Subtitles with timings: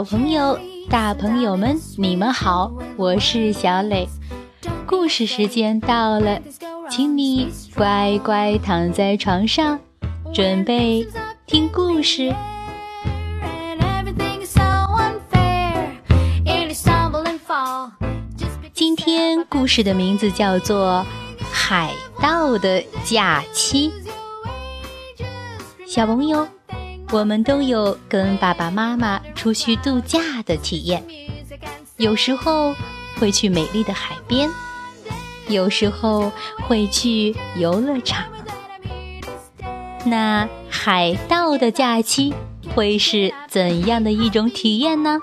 [0.00, 0.58] 小朋友、
[0.88, 4.08] 大朋友们，你们好，我是小磊。
[4.86, 6.40] 故事时间到了，
[6.88, 9.78] 请你乖乖躺在床上，
[10.32, 11.06] 准备
[11.46, 12.34] 听故事。
[18.72, 21.04] 今天故事的名字叫做
[21.52, 21.92] 《海
[22.22, 23.92] 盗的假期》。
[25.86, 26.48] 小朋友，
[27.12, 31.02] 我们都有跟爸爸妈妈出去度假的体验，
[31.96, 32.74] 有时候
[33.18, 34.50] 会去美丽的海边，
[35.48, 36.30] 有时候
[36.68, 38.26] 会去游乐场。
[40.04, 42.34] 那海盗的假期
[42.74, 45.18] 会是怎样的一种体验呢？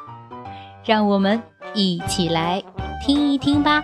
[0.84, 1.44] 让我们
[1.76, 2.64] 一起来
[3.06, 3.84] 听一听吧。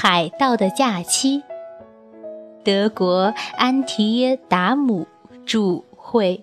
[0.00, 1.42] 海盗的假期，
[2.64, 5.08] 德国安提耶达姆
[5.44, 6.40] 著会，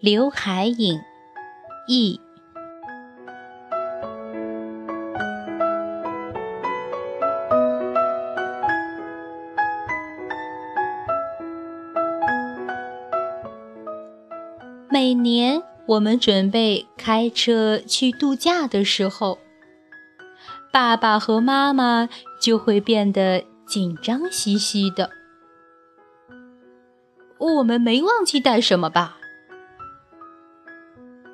[0.00, 1.00] 刘海颖
[1.86, 2.20] 译。
[14.90, 19.38] 每年我们准备开车去度假的时候。
[20.74, 22.08] 爸爸和妈妈
[22.40, 25.08] 就会变得紧张兮兮的。
[27.38, 29.16] 我们没忘记带什么吧？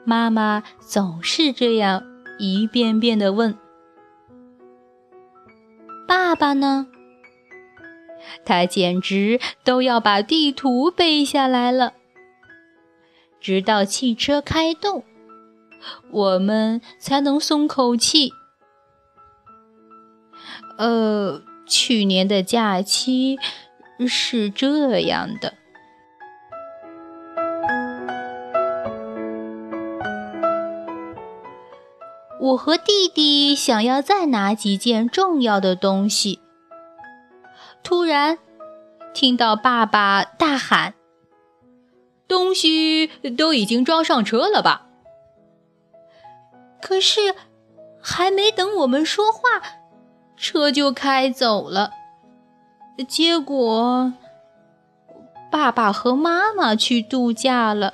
[0.05, 2.03] 妈妈总是这样
[2.39, 3.57] 一遍遍的问。
[6.07, 6.89] 爸爸呢？
[8.45, 11.95] 他简直都要把地图背下来了。
[13.41, 15.03] 直到汽车开动，
[16.11, 18.35] 我们才能松口气。
[20.81, 23.39] 呃，去年的假期
[24.09, 25.53] 是这样的。
[32.41, 36.41] 我和弟弟想要再拿几件重要的东西，
[37.83, 38.39] 突然
[39.13, 40.95] 听到爸爸大喊
[42.27, 44.87] ：“东西都已经装上车了吧？”
[46.81, 47.35] 可是
[48.01, 49.80] 还没等我们说话。
[50.41, 51.93] 车就开走了，
[53.07, 54.15] 结果
[55.53, 57.93] 爸爸和妈妈去度假了，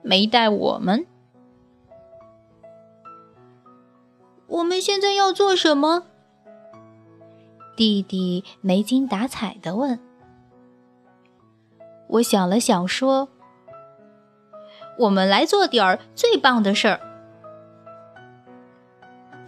[0.00, 1.04] 没带我们。
[4.46, 6.04] 我们现在要做什么？
[7.76, 9.98] 弟弟没精打采的问。
[12.06, 13.28] 我想了想说
[14.98, 17.00] ：“我们来做点儿最棒的事儿。”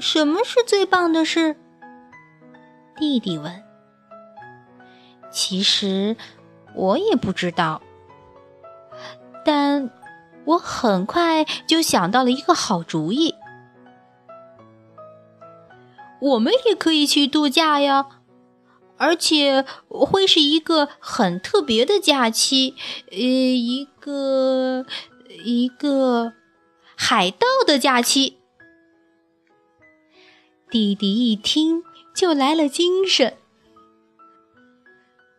[0.01, 1.55] 什么是最棒的事？
[2.97, 3.63] 弟弟问
[5.31, 6.17] ：“其实
[6.75, 7.83] 我也不知道，
[9.45, 9.91] 但
[10.45, 13.35] 我很快就想到了一个好主意。
[16.21, 18.07] 我们也可以去度假呀，
[18.97, 22.77] 而且会是一个很特别的假期，
[23.11, 24.87] 呃，一个
[25.45, 26.35] 一个
[26.95, 28.39] 海盗的假期。”
[30.71, 31.83] 弟弟一听。
[32.15, 33.37] 就来了精神。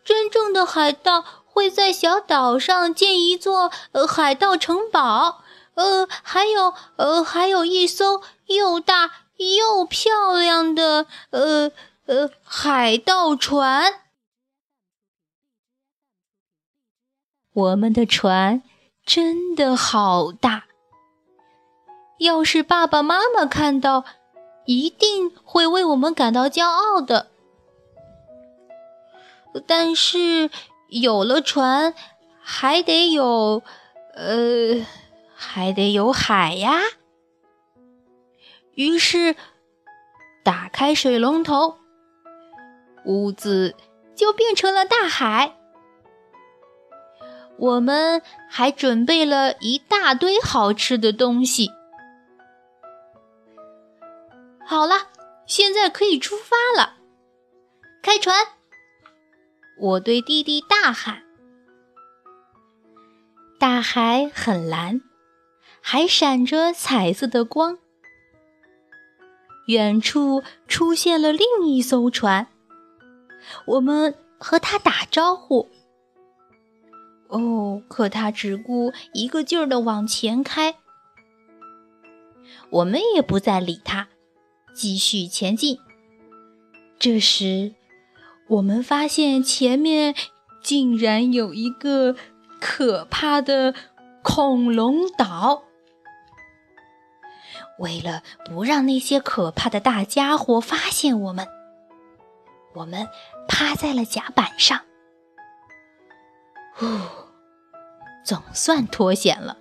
[0.04, 5.44] 真正的海盗会在小岛上建一座呃海盗城堡，
[5.76, 11.72] 呃，还有呃还有一艘又大又漂亮的呃
[12.06, 14.02] 呃海盗船。
[17.54, 18.62] 我们的船
[19.06, 20.66] 真的好大，
[22.18, 24.04] 要是爸爸妈妈看到。
[24.66, 27.28] 一定会为我们感到骄傲的，
[29.68, 30.50] 但是
[30.88, 31.94] 有了船，
[32.42, 33.62] 还得有，
[34.16, 34.86] 呃，
[35.36, 36.80] 还得有海呀。
[38.76, 39.36] 于是，
[40.44, 41.78] 打开水龙头，
[43.06, 43.76] 屋子
[44.16, 45.56] 就变成了大海。
[47.58, 51.70] 我们还准备了一大堆好吃的东西。
[54.74, 55.10] 好了，
[55.46, 56.96] 现在可以出发了。
[58.02, 58.36] 开船！
[59.78, 61.22] 我对弟弟大喊。
[63.60, 65.02] 大海很蓝，
[65.80, 67.78] 还闪着彩色的光。
[69.68, 72.48] 远处出现了另一艘船，
[73.68, 75.70] 我们和他打招呼。
[77.28, 80.80] 哦，可他只顾一个劲儿的往前开，
[82.72, 84.08] 我们也不再理他，
[84.74, 85.80] 继续前进。
[87.00, 87.74] 这时，
[88.48, 90.16] 我们发现前面
[90.62, 92.16] 竟然有一个
[92.62, 93.74] 可怕的
[94.22, 95.64] 恐龙岛。
[97.80, 101.48] 为了不让那些可怕的大家伙发现我们，
[102.76, 103.08] 我们
[103.48, 104.82] 趴在了甲板上。
[106.76, 106.86] 呼，
[108.24, 109.58] 总算脱险了。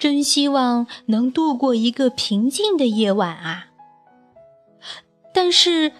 [0.00, 3.66] 真希望能度过一个平静的夜晚啊！
[5.34, 5.92] 但是，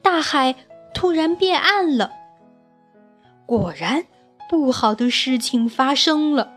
[0.00, 0.54] 大海
[0.94, 2.12] 突然变暗了。
[3.44, 4.06] 果然，
[4.48, 6.52] 不好的事情发生了。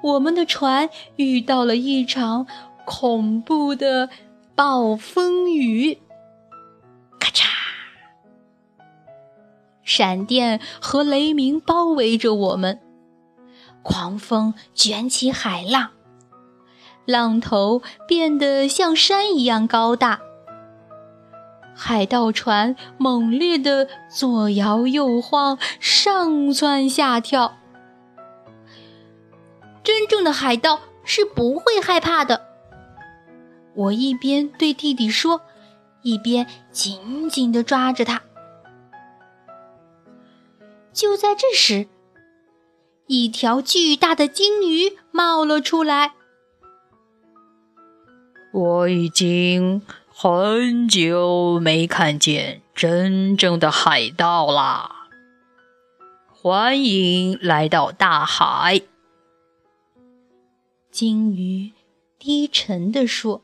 [0.00, 2.46] 我们的船遇到了一场
[2.84, 4.08] 恐怖的
[4.54, 5.98] 暴风雨，
[7.18, 7.48] 咔嚓！
[9.82, 12.80] 闪电和雷鸣包围着我们，
[13.86, 15.92] 狂风卷起海浪，
[17.04, 20.18] 浪头变得像山一样高大。
[21.72, 27.58] 海盗船猛烈地左摇右晃，上蹿下跳。
[29.84, 32.44] 真正的海盗是不会害怕的。
[33.76, 35.42] 我一边对弟弟说，
[36.02, 38.22] 一边紧紧地抓着他。
[40.92, 41.86] 就在这时，
[43.08, 46.14] 一条巨大的鲸鱼冒了出来。
[48.52, 55.08] 我已经很久没看见真正的海盗啦！
[56.28, 58.82] 欢迎来到大海。
[60.90, 61.72] 鲸鱼
[62.18, 63.42] 低沉地说：“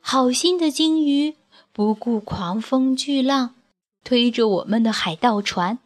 [0.00, 1.36] 好心的鲸鱼
[1.72, 3.56] 不顾狂风巨浪，
[4.04, 5.80] 推着我们的海盗船，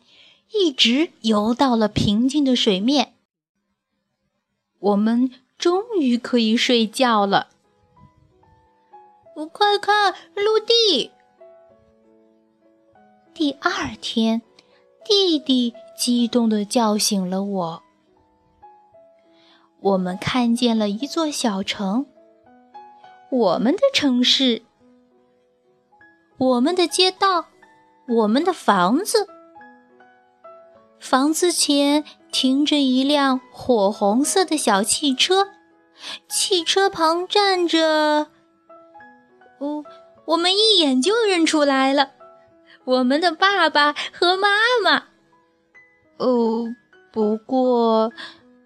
[0.54, 3.14] 一直游到了平静的水面。
[4.78, 7.48] 我们终于可以睡觉了。
[9.36, 11.10] 我快看，陆地！”
[13.34, 14.42] 第二天，
[15.04, 17.82] 弟弟激动地叫醒了我。
[19.80, 22.06] 我们看见了一座小城，
[23.28, 24.62] 我们的城市，
[26.38, 27.46] 我们的街道，
[28.06, 29.28] 我们的房子。
[31.14, 32.02] 房子前
[32.32, 35.46] 停着一辆火红色的小汽车，
[36.28, 38.32] 汽车旁站着……
[39.60, 39.84] 哦，
[40.24, 42.10] 我们一眼就认出来了，
[42.84, 44.48] 我们的爸爸和妈
[44.82, 45.04] 妈。
[46.16, 46.64] 哦，
[47.12, 48.10] 不过……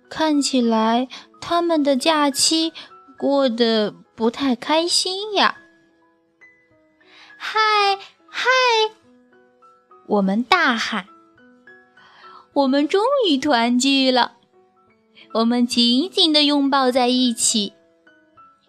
[0.08, 1.06] 看起来
[1.42, 2.72] 他们的假期
[3.18, 5.58] 过得不太开心呀！
[7.36, 7.60] 嗨
[8.26, 8.48] 嗨，
[10.06, 11.04] 我们大喊
[12.58, 14.32] ：“我们终于团聚了！”
[15.34, 17.74] 我们紧紧地拥抱在一起。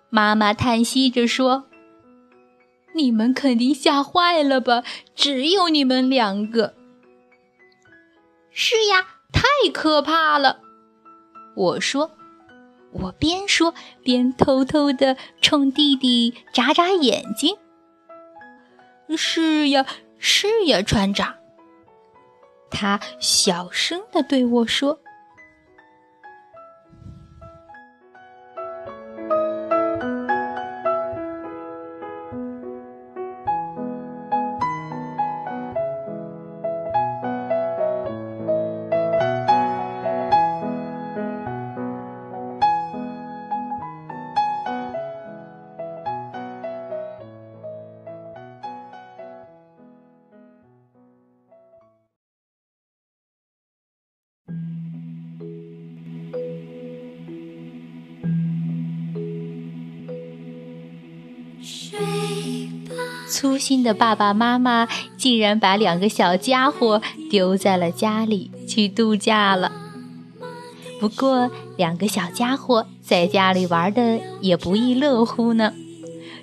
[0.10, 1.66] 妈妈叹息着说
[2.94, 4.84] ：“你们肯定吓坏了吧？
[5.16, 6.76] 只有你们两个。”
[8.52, 10.60] 是呀，太可怕了。
[11.56, 12.12] 我说，
[12.92, 17.58] 我边说边偷偷地冲弟弟眨眨眼睛。
[19.16, 19.86] 是呀，
[20.20, 21.39] 是呀，船长。
[22.70, 25.00] 他小声地对我说。
[63.28, 69.72] 粗心的爸爸妈妈竟然把两个小家伙丢在了家里去度假了。
[71.00, 75.74] 不过，两个小家伙在家里玩的也不亦乐乎呢，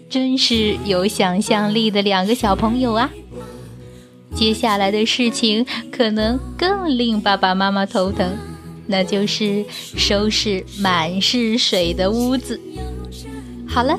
[0.09, 3.11] 真是有想象力的两个小朋友啊！
[4.35, 8.37] 接下来的事情可能更令爸爸妈妈头疼，
[8.87, 12.61] 那就是收拾满是水的屋子。
[13.69, 13.99] 好了。